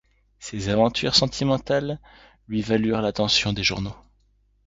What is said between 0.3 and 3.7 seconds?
Ses aventures sentimentales lui valurent l'attention des